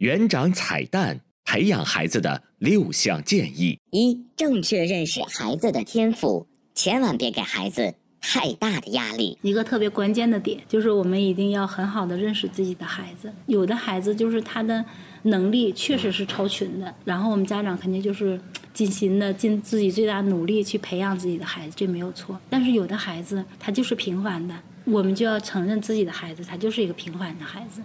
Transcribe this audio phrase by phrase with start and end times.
[0.00, 9.36] 园长彩蛋，培养孩子的六项建议：一、正确认识孩子的天赋，千万别给孩子太大的压力。
[9.42, 13.30] 一个特别关键的点就是，我们一定要很好的认识自己的孩子。
[13.44, 14.82] 有的孩子就是他的
[15.24, 18.40] 能力确实是超群的，然后我们家长肯定就是
[18.72, 22.40] 尽心的尽自己最大努力去培养自己的孩子，这没有错。
[22.48, 24.54] 但是有的孩子他就是平凡的，
[24.86, 27.82] 我们就要承认自己的孩子他就是一个平凡的孩子。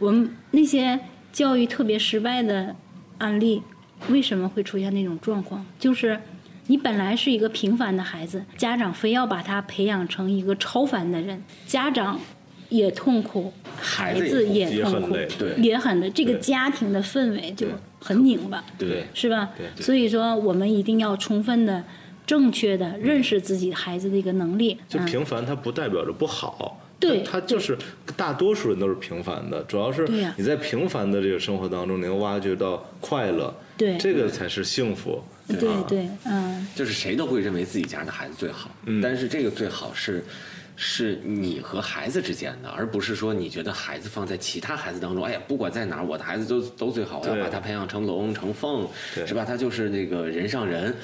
[0.00, 0.98] 我们那些。
[1.32, 2.76] 教育特别失败的
[3.18, 3.62] 案例，
[4.08, 5.64] 为什么会出现那种状况？
[5.78, 6.20] 就是
[6.66, 12.20] 你本来是一个平凡的孩子，家长非要把他培养成一个超凡的人，家长
[12.68, 15.16] 也痛苦，孩子也痛苦，
[15.58, 16.10] 也很累。
[16.10, 17.66] 这个家庭的氛围就
[17.98, 19.50] 很拧巴，对，是吧？
[19.80, 21.82] 所以说，我们一定要充分的、
[22.26, 24.78] 正确的认识自己孩子的一个能力。
[24.88, 26.78] 就平凡，它不代表着不好。
[27.02, 27.76] 对，他就是
[28.16, 35.22] 大多数人都是平凡的，主要是你在平凡的这个生活当中，能挖掘到快乐，对，这个才是幸福。
[35.48, 38.70] 对对，嗯，就是谁都会认为自己家的孩子最好，
[39.02, 40.24] 但是这个最好是
[40.76, 48.88] 是你和孩子之间的，而不是说你觉得孩子放在其他孩子当中，哎呀，不管在哪儿，我的孩子都都最好，我要把他培养成龙成凤，
[49.26, 49.44] 是吧？
[49.44, 50.94] 他就是那个人上人。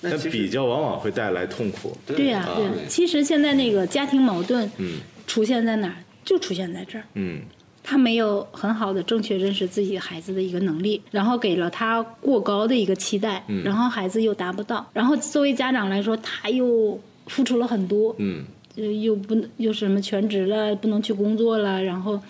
[0.00, 1.96] 那比较往往会带来痛苦。
[2.06, 4.98] 对呀，对，其实现在那个家庭矛盾，嗯。
[5.32, 5.96] 出现在哪儿？
[6.22, 7.04] 就出现在这儿。
[7.14, 7.40] 嗯，
[7.82, 18.14] 他没有很好的正确认识自己孩子的一个能力，然后给了他过高的一个期待，然后孩子又达不到，然后作为家长来说，他又付出了很多。
[18.18, 18.44] 嗯。
[18.74, 22.20] 又不能又什么全职了，不能去工作了，然后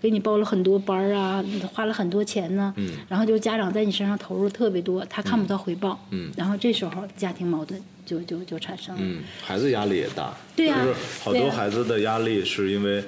[0.00, 2.72] 给你报了很多班儿啊，花了很多钱呢。
[2.76, 2.90] 嗯。
[3.08, 5.98] 然后就家长在你身上投入特别多，他看不到回报。
[6.10, 6.30] 嗯。
[6.36, 9.00] 然后这时候家庭矛盾就就就产生了。
[9.02, 10.34] 嗯，孩子压力也大。
[10.56, 10.84] 对呀。
[10.84, 13.02] 就是好多孩子的压力是因为。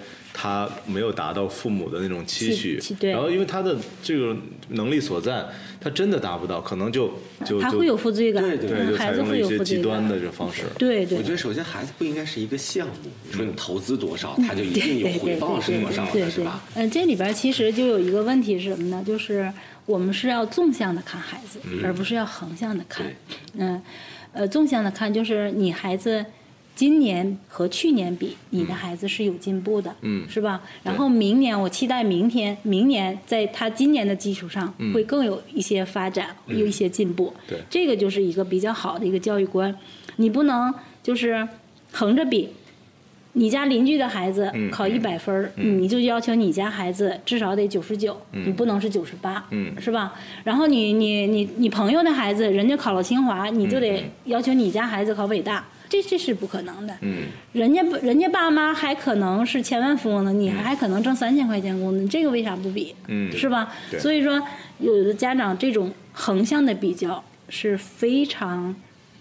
[0.45, 4.37] 他没有达到父母的那种期许，然后因为他的这个
[4.69, 5.43] 能力所在，
[5.81, 7.15] 他真的达不到，可能就
[7.47, 10.65] 就他会有负罪感，对对，就采用了一些极端的这方式。
[10.77, 12.93] 对对，我觉得首先孩子不应该是一个项目，
[13.27, 16.63] 你说你投资多少，他就一定有回报是多少的，是吧？
[16.75, 19.03] 嗯，这里边其实就有一个问题是什么呢？
[19.07, 19.51] 就是
[19.87, 23.07] 我们是要纵向的看孩子，而不是要横向的看。
[23.55, 23.81] 嗯，
[24.35, 26.27] 呃，纵向的看就是你孩子。
[26.75, 30.61] 今年和去年比，你的孩子是有进步的，嗯，是吧？
[30.83, 37.33] 然后明年我期待明天，明年在他今年的基础上会更有一些发展，有一些进步。
[37.47, 39.73] 对，这个就是一个比较好的一个教育观。
[40.17, 41.47] 你不能就是
[41.93, 42.49] 横着比，
[43.35, 49.47] 你家邻居的孩子考一百分你就要求你家孩子至少得九十九，你不能是九十八，
[49.79, 50.15] 是吧？
[50.43, 55.65] 然后你你你你朋友的孩子，人家考了清华，你就得要求你家孩子考北大。
[55.95, 62.93] 这这是不可能的，嗯，人家人家爸妈还可能是千万富翁呢，你还可能挣三千块钱工资，这个为啥不比？
[63.07, 63.73] 嗯，是吧？
[64.01, 64.43] 所以说，
[64.81, 68.75] 有的家长这种横向的比较是非常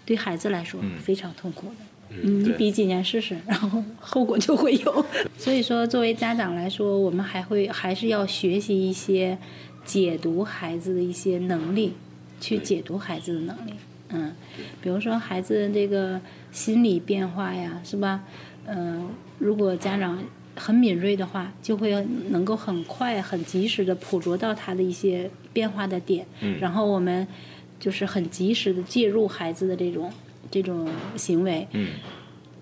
[0.04, 1.74] 对孩子来说非常痛苦的。
[2.10, 5.06] 嗯，你比几年试试，然后后果就会有。
[5.38, 9.38] 所以说，作为家长来说，我们还会还是要学习一些
[9.84, 11.92] 解读孩子的一些能力，
[12.40, 13.74] 去解读孩子的能力。
[14.10, 14.32] 嗯，
[14.80, 16.20] 比如说孩子这个
[16.52, 18.22] 心理变化呀，是吧？
[18.66, 20.22] 嗯，如果家长
[20.56, 21.92] 很敏锐的话，就会
[22.28, 26.26] 能够很快、很及时的捕捉到他的一些变化的点。
[26.40, 26.58] 嗯。
[26.60, 27.26] 然后我们
[27.80, 30.12] 就是很及时的介入孩子的这种
[30.50, 31.66] 这种行为。
[31.72, 31.88] 嗯。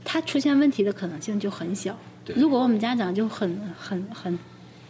[0.05, 1.97] 他出现问题的可能性就很小。
[2.35, 4.39] 如果我们家长就很很很。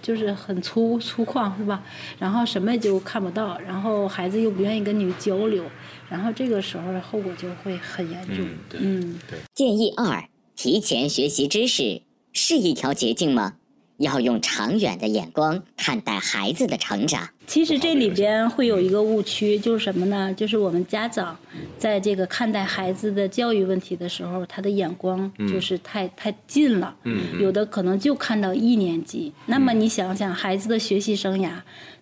[0.03, 1.83] 就是很粗粗犷是吧？
[2.19, 5.65] 然后什么就看不到，然后孩子又不愿意跟你交流，
[6.11, 8.47] 然后这个时候后果就会很严重。
[8.79, 9.39] 嗯，对。
[9.55, 10.25] 建议二：
[10.57, 12.03] 提前学习知识
[12.33, 13.55] 是一条捷径吗？
[14.03, 17.29] 要用长远的眼光看待孩子的成长。
[17.45, 20.33] 其实这里边会有一个误区，就是什么呢？
[20.35, 21.37] 就是我们家长
[21.77, 26.95] 在这个看待孩子的教育问题的时候，他的眼光就是太太近了。
[27.41, 29.33] 有的可能就看到一年级。
[29.47, 31.51] 那么你想想，孩子的学习生涯，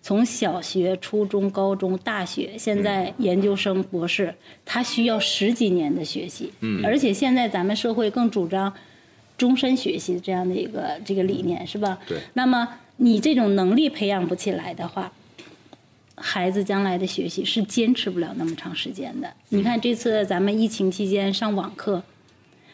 [0.01, 4.33] 从小学、初中、高中、大学，现在研究生、博士，
[4.63, 6.51] 他需要十几年的学习。
[6.83, 8.71] 而且现在咱们社会更主张。
[9.41, 11.97] 终身学习这样的一个这个理念是吧？
[12.07, 12.19] 对。
[12.35, 15.11] 那么你这种能力培养不起来的话，
[16.13, 19.33] 孩子将来的学习是坚持不了那么长时间的。
[19.49, 22.03] 你看这次咱们疫情期间上网课，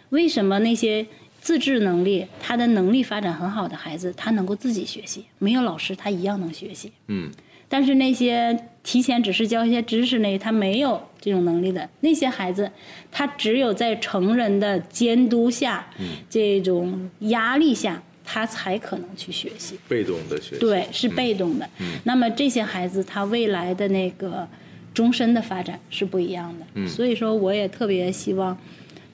[0.09, 1.07] 为什么那些
[1.39, 6.91] 自制能力、他的能力发展很好的孩子，他能够自己学习，没有老师他一样能学习。
[7.07, 7.31] 嗯。
[7.69, 12.71] 但是那些提前只是教一些知识那他没有这种能力的那些孩子，
[13.11, 15.85] 他只有在成人的监督下，
[16.29, 19.77] 这种压力下，他才可能去学习。
[19.87, 20.59] 被动的学习。
[20.59, 21.69] 对，是被动的。
[22.05, 24.47] 那么这些孩子他未来的那个
[24.93, 26.87] 终身的发展是不一样的。
[26.87, 28.57] 所以说，我也特别希望，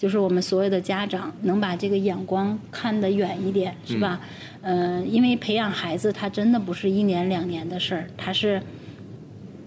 [0.04, 4.20] 就是我们所有的家长能把这个眼光看得远一点，是吧？
[4.62, 8.62] 嗯，因为培养孩子，他真的不是一年两年的事儿，他是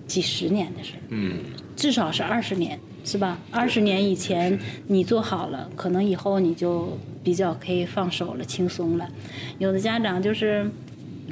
[0.06, 1.00] 几十年的事儿。
[1.08, 1.38] 嗯，
[1.74, 3.38] 至少是二十年，是吧？
[3.50, 9.08] 二十年以前你做好了，可能以后你就比较可以放手了，轻松了。
[9.56, 10.70] 有的家长就是，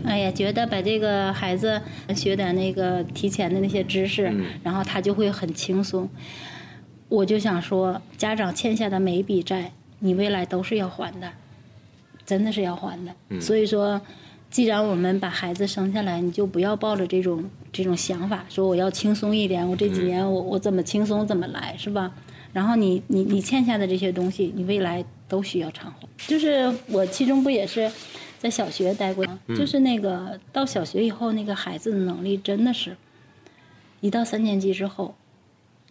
[0.02, 1.78] 哎呀，觉得把这个孩子
[2.16, 6.08] 学点那个提前的那些知识，然后他就会很轻松。
[7.08, 11.30] 我就想说，家长欠下的每一笔债，你未来都是要还的。
[12.26, 14.00] 真的是要还的，所以说，
[14.50, 22.10] 既然我们把孩子生下来，你就不要抱着这种这种想法，说我要轻松一点，我这几年我我怎么轻松怎么来，是吧？
[22.54, 26.08] 然后你你你欠下的这些东西，你未来都需要偿还。
[26.26, 27.92] 就是我其中不也是
[28.38, 32.96] 在小学待过，就是那个到小学以后，那个孩子的能力真的是，
[34.00, 35.14] 一到三年级之后，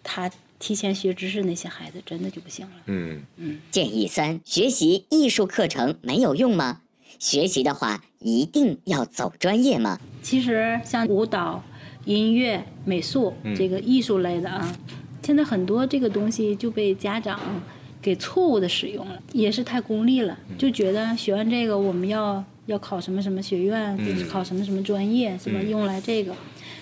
[0.01, 0.31] 他。
[0.63, 2.71] 提前学知识那些孩子真的就不行了。
[2.85, 3.59] 嗯嗯。
[3.69, 6.79] 建议三：学习艺术课程没有用吗？
[7.19, 9.99] 学习的话一定要走专业吗？
[10.21, 11.61] 其实像舞蹈、
[12.05, 14.77] 音乐、美术这个艺术类的啊，
[15.21, 17.61] 现在很多这个东西就被家长
[18.01, 23.99] 给错误的使用了，也是太功利了，就觉得学完这个我们要要考什么什么学院，
[24.29, 25.59] 考什么什么专业，是吧？
[25.61, 26.33] 用来这个，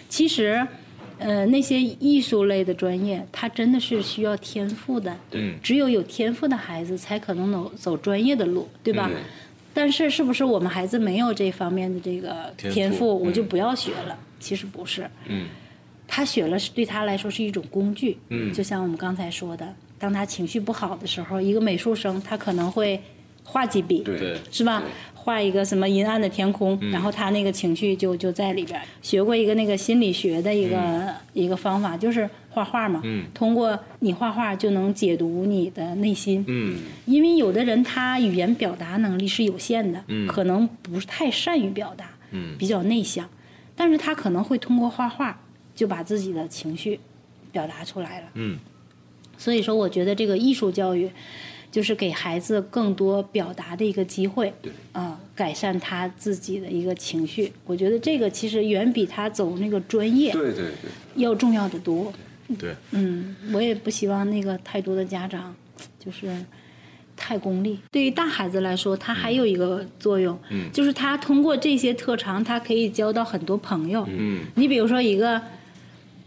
[0.07, 0.67] 其实。
[1.21, 5.15] 呃，那些艺术类的专业，它真的是需要天赋的。
[5.29, 5.53] 对。
[5.61, 9.09] 只有有天赋的孩子，才可能走走专业的路，对吧？
[9.73, 14.17] 但是，是不是我们孩子没有这方面的这个天赋，我就不要学了？
[14.39, 15.09] 其实不是。
[15.27, 15.47] 嗯。
[16.07, 18.17] 他学了是对他来说是一种工具。
[18.29, 18.51] 嗯。
[18.51, 23.01] 就像我们刚才说的，当他情绪不好的时候，一个美术生他可能会
[23.43, 24.83] 画几笔，对，是吧？
[25.23, 28.81] 画一个什么阴暗的天空，然后他那个情绪就就在里边。
[29.03, 33.03] 学过一个那个心理学的一个一个方法，就是画画嘛。
[33.31, 36.43] 通过你画画就能解读你的内心。
[37.05, 42.09] 因为有的人他语言表达能力是有限的，可能不是太善于表达，
[42.57, 43.29] 比较内向，
[43.75, 45.39] 但是他可能会通过画画
[45.75, 46.99] 就把自己的情绪
[47.51, 48.27] 表达出来了。
[49.37, 51.11] 所以说，我觉得这个艺术教育。
[51.71, 54.53] 就是给孩子更多表达的一个机会，
[54.91, 57.51] 啊，改善他自己的一个情绪。
[57.65, 62.11] 我觉得这个其实远比他走那个专业，对对对，要重要的多。
[62.59, 65.55] 对，嗯，我也不希望那个太多的家长
[65.97, 66.29] 就是
[67.15, 67.79] 太功利。
[67.89, 70.37] 对于大孩子来说，他还有一个作用，
[70.73, 74.05] 就是他通过这些特长，他可以交到很多朋友。
[74.09, 75.41] 嗯，你比如说一个。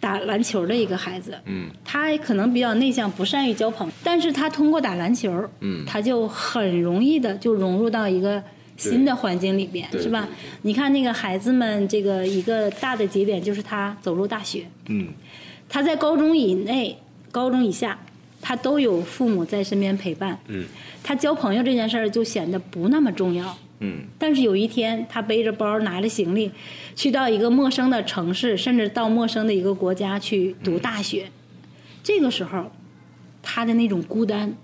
[0.04, 8.42] 打篮球的一个孩子，嗯，他可能比较内向，不善于交朋友，但是他通过打篮球，嗯，他就很容易的就融入到一个
[8.76, 10.28] 新的环境里边，是吧？
[10.60, 15.08] 你看那个孩子们，这个一个大的节点就是他走入大学，嗯，
[15.70, 16.99] 他在高中以内、
[17.32, 17.99] 高中以下，
[18.42, 20.66] 他都有父母在身边陪伴，嗯，
[21.02, 23.56] 他交朋友这件事儿就显得不那么重要。
[23.81, 26.50] 嗯，但是有一天，他背着包，拿着行李，
[26.95, 31.28] 去到一个陌生的城市，甚至到陌生的一个国家去读大学，
[32.02, 32.71] 这个时候，
[33.43, 34.54] 他的那种孤单，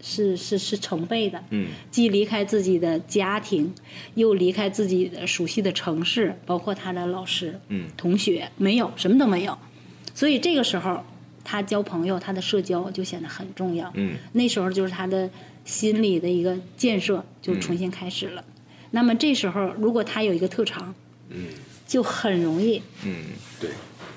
[0.00, 1.42] 是是是成倍的。
[1.50, 3.74] 嗯，既离开自己的家庭，
[4.14, 9.58] 又离开自己的熟悉的城市，包括他的老师、嗯，同学，没有什么都没有，
[10.14, 11.04] 所以这个时候，
[11.42, 13.90] 他交朋友，他的社交就显得很重要。
[13.94, 15.28] 嗯，那时候就是他的。
[15.64, 18.44] 心理的一个建设就重新开始了。
[18.90, 20.94] 那么这时候，如果他有一个特长，
[21.30, 21.46] 嗯，
[21.86, 23.14] 就很容易，嗯，
[23.60, 23.70] 对，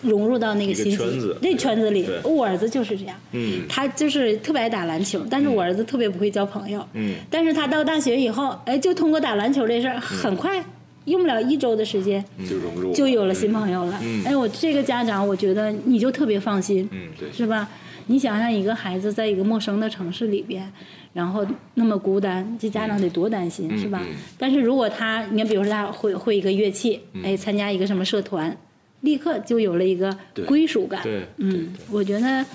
[0.04, 2.08] 融入到那个心圈子，那圈子里。
[2.24, 10.63] 我儿子就是这样，嗯，他就是特别爱打篮球，但是我儿子特别不会交朋友，嗯，但是他到大学以后，哎，就通过打篮球这事儿，很快
[11.06, 14.00] 用不了一周的时间就融入，就有了新朋友了。
[14.25, 17.68] 哎，我这个家长，我觉得你就特别放心，嗯，对，是吧？
[18.07, 20.71] 你想想，一个孩子在一个陌生的城市里边。
[21.13, 24.05] 然后那么孤单，这家长得多担心，是吧？
[24.37, 28.55] 但是如果他，你看，比如说他会会一个乐器，哎，参加一个什么社团，
[29.01, 31.01] 立刻就有了一个归属感。
[31.01, 32.45] 对，嗯，我觉得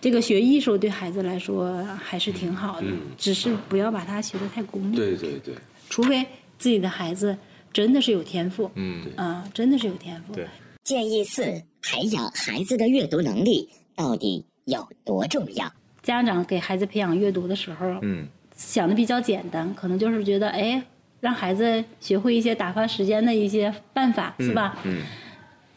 [0.00, 2.86] 这个学艺术对孩子来说还是挺好的，
[3.18, 4.94] 只是不要把它学得太功利。
[4.94, 5.54] 对对对。
[5.90, 6.24] 除非
[6.58, 7.36] 自己的孩子
[7.72, 10.32] 真的是有天赋，嗯，啊，真的是有天赋。
[10.32, 10.46] 对。
[10.84, 11.42] 建议四：
[11.82, 15.70] 培养孩子的阅读能力到底有多重要？
[16.02, 18.26] 家长给孩子培养阅读的时候，嗯，
[18.56, 20.82] 想的比较简单，可能就是觉得，哎，
[21.20, 24.76] 让孩子学会一些打发时间的一些办法，是吧？
[24.84, 25.02] 嗯，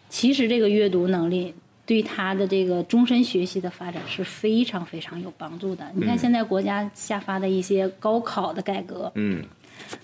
[0.09, 1.53] 其实这个阅读能力
[1.85, 5.85] 对他的这个终身学习的发展是非常非常有帮助的。
[5.93, 9.43] 你看现在国家下发的一些高考的改革，嗯，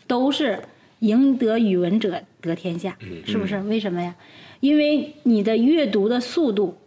[0.05, 0.61] 都是
[0.99, 2.95] 赢得语文者得天下，
[3.25, 3.59] 是不是？
[3.61, 4.13] 为什么呀？
[4.59, 6.77] 因为你的阅读的速度，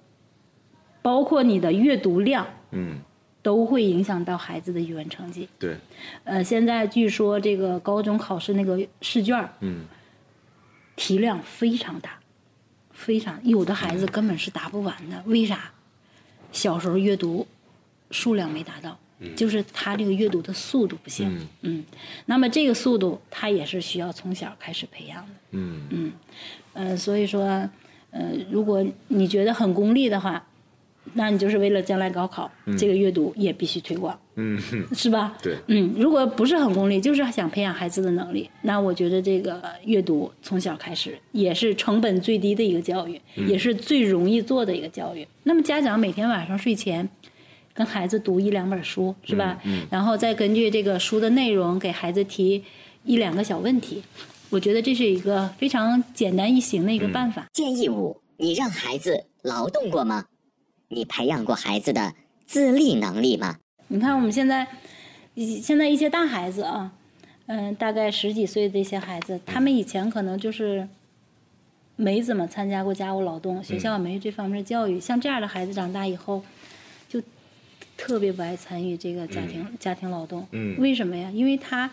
[1.05, 2.99] 包括你的阅读量，嗯。
[3.45, 5.47] 都会影响到孩子的语文成绩。
[5.59, 5.77] 对，
[6.25, 9.85] 呃，现在据说这个高中考试那个试卷嗯，
[10.97, 12.19] 题量非常大，
[12.93, 15.23] 非常有的孩子根本是答不完的。
[15.27, 15.71] 为啥？
[16.53, 17.47] 小时候阅读
[18.11, 18.99] 数量没达到，
[19.37, 21.47] 就是他这个阅读的速度不行。
[21.61, 21.85] 嗯，
[22.25, 25.33] 那么这个速度他也是需要从小开始培养的。
[25.51, 26.13] 嗯嗯，
[26.73, 27.43] 呃，所以说，
[28.11, 30.43] 呃，如果你觉得很功利的话。
[31.13, 34.59] 那你就是为了将来高考，这个阅读也必须推广，嗯，
[34.95, 35.37] 是吧？
[35.43, 45.27] 对，嗯，如果不是很功利，就是想培养孩子的能力，那我觉得这个阅读从小开始也是成本最低的一个教育，也是最容易做的一个教育。
[45.43, 47.09] 那么家长每天晚上睡前
[47.75, 49.61] 跟孩子读一两本书，是吧？
[49.65, 52.65] 嗯，然后再根据这个书的内容给孩子提
[53.05, 54.03] 一两个小问题，
[54.51, 57.47] 我觉得这是一个非常简单易行的一个办法。
[57.53, 60.25] 建议五：你让孩子劳动过吗？
[60.89, 62.15] 你培养过孩子的
[62.47, 63.59] 自立能力吗？
[63.89, 64.67] 你看我们现在，
[65.63, 66.93] 现在一些大孩子啊，
[67.47, 70.89] 嗯，大概十几岁的一些孩子，他们以前可能就是
[71.97, 74.99] 没怎么参加过家务劳动，学校没这方面的教育。
[74.99, 76.43] 像这样的孩子长大以后，
[77.09, 77.23] 就
[77.97, 80.47] 特别不爱参与这个家庭家庭劳动。
[80.53, 81.31] 嗯，为什么呀？
[81.31, 81.91] 因为他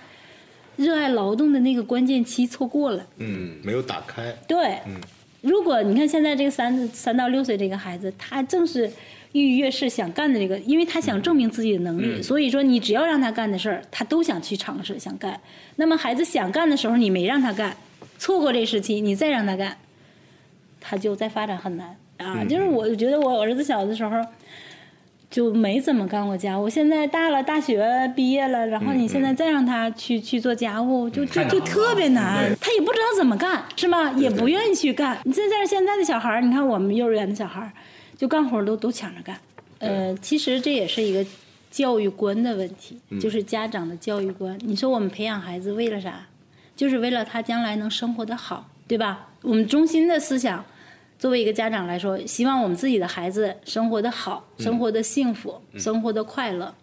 [0.77, 3.05] 热爱劳动的那个关键期错过了。
[3.17, 4.31] 嗯，没有打开。
[4.47, 4.79] 对。
[4.85, 4.99] 嗯。
[5.41, 8.89] 如果你看现在这个三三到六岁这个孩子，他正是
[9.31, 15.39] 郁郁越是想干的这个，因为他想证明自己的能力，所以说你只要让他干的事儿，他都想去尝试想干。
[15.75, 17.75] 那么孩子想干的时候，你没让他干，
[18.17, 19.77] 错过这时期，你再让他干，
[20.79, 22.43] 他就再发展很难啊。
[22.45, 24.23] 就是我觉得我儿子小的时候。
[25.31, 34.11] 就没怎么干过家务，现在大了，大学毕业了，然后你现在再让他去去做家务，就就就特别难，他也不知道怎么干，是吗？
[34.17, 35.17] 也不愿意去干。
[35.23, 37.71] 你现在现在的小孩儿，你看我们幼儿园的小孩儿，
[38.17, 39.37] 就干活都都抢着干。
[39.79, 41.25] 呃，其实这也是一个
[41.71, 44.59] 教育观的问题，就是家长的教育观。
[44.63, 46.27] 你说我们培养孩子为了啥？
[46.75, 49.29] 就是为了他将来能生活的好，对吧？
[49.43, 50.65] 我们中心的思想。
[51.21, 56.73] 作为一个家长来说，希望我们自己的孩子生活的好，生活的幸福，生活的快乐。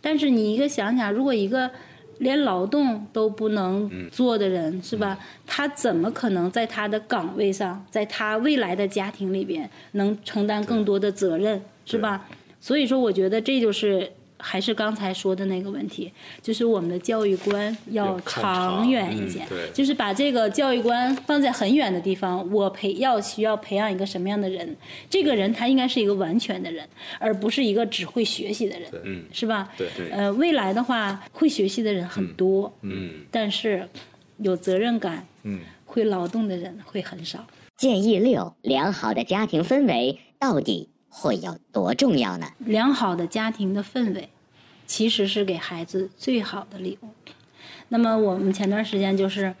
[0.00, 1.70] 但是你一个想想，如果一个
[2.16, 5.18] 连劳动都不能做的人，是吧？
[5.46, 12.26] 他怎么可能在他的岗位上，在他未来的家庭里边能承担更多的责任，是吧？
[12.58, 14.10] 所以说，我觉得这就是。
[14.38, 16.12] 还是刚才说的那个问题，
[16.42, 22.48] 就是我们的教育观要长远一些，就是把这个教育观放在很远的地方。
[22.52, 24.76] 我培要需要培养一个什么样的人？
[25.08, 26.86] 这个人他应该是一个完全的人，
[27.18, 29.72] 而不是一个只会学习的人，嗯，是吧？
[29.76, 33.88] 对，呃，未来的话，会学习的人很多，嗯，但是
[34.38, 37.46] 有责任感，嗯，会劳动的人会很少。
[37.76, 40.90] 建议六：良好的家庭氛围到底？
[41.18, 42.46] 会有多重要呢？
[42.58, 44.28] 良好的家庭的氛围，
[44.86, 47.08] 其实是给孩子最好的礼物。
[47.88, 49.54] 那么我们前段时间就是，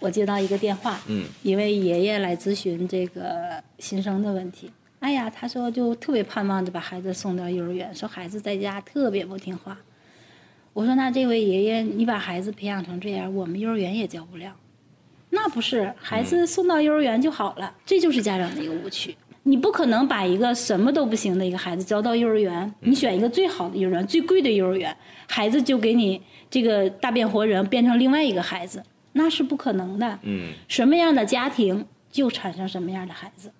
[0.00, 4.72] 我接到一个电话，嗯，一位爷爷来咨询这个新生的问题。
[4.98, 9.78] 哎呀，他说就特别盼望着把孩子送到幼儿园，说孩子在家特别不听话。
[10.72, 14.56] 我说那这位爷爷，你把孩子培养成这样，我们幼儿园也教不了。
[15.30, 19.16] 那不是，孩子送到幼儿园就好了，这就是家长的一个误区。
[19.44, 24.96] 你不可能把一个什么都不行的一个孩子交到幼儿园，你选一个最好的幼儿园、最贵的幼儿园，
[25.28, 28.82] 孩子就给你这个大变活人变成另外一个孩子，
[29.14, 30.18] 那是不可能的。
[30.22, 33.50] 嗯，什么样的家庭就产生什么样的孩子，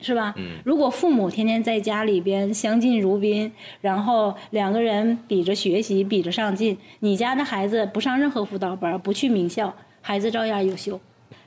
[0.00, 0.32] 是吧？
[0.38, 10.98] 嗯，如果父母天天在家里边相敬如宾，然后两个人比着学习、比着上进，你家的孩子不上任何辅导班，不去名校，孩子照样优秀。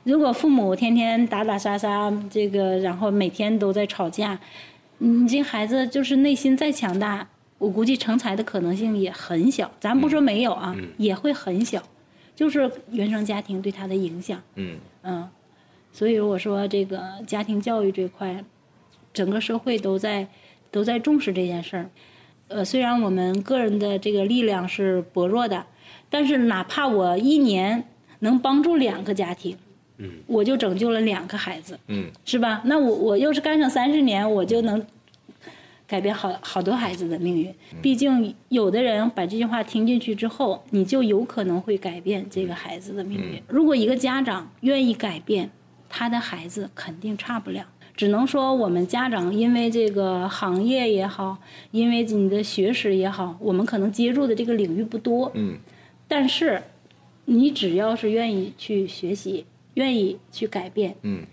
[0.04, 4.38] 如果父母天天打打杀杀，这个然后每天都在吵架，
[4.98, 7.26] 你这孩子就是内心再强大，
[7.58, 9.72] 我估计成才的可能性也很小。
[9.80, 11.82] 咱不说没有啊，也会很小，
[12.36, 14.42] 就是原生家庭对他的影响。
[14.56, 15.30] 嗯嗯，
[15.94, 18.44] 所以我说这个家庭教育这块，
[19.14, 20.28] 整个社会都在
[20.70, 21.90] 都在重视这件事儿。
[22.50, 25.66] 呃，虽然我们个人的这个力量是薄弱的，
[26.10, 27.86] 但是哪怕我一年
[28.20, 29.58] 能帮助两个家庭。
[30.04, 32.62] 嗯，我就拯救了两个孩子，嗯，是吧？
[32.66, 34.86] 那我我要是干上三十年，我就能
[35.88, 37.54] 改变好好多孩子的命运。
[37.82, 43.42] 毕竟有的人把这句话听进去之后，你就有可能会改变这个孩子的命运。
[43.48, 45.50] 如果一个家长愿意改变，
[45.90, 47.66] 他的孩子肯定差不了。
[47.96, 51.38] 只能说我们家长因为这个行业也好，
[51.72, 55.32] 因为你的学识也好，我们可能接触的这个领域不多。
[55.36, 55.58] 嗯。
[56.08, 56.62] 但是，
[57.26, 59.46] 你只要是愿意去学习，
[59.76, 61.26] 愿意去改变，嗯。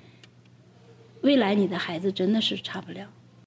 [1.22, 3.06] 未来你的孩子真的是差不了。